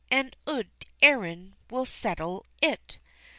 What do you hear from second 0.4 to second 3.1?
ould Erin will settle it."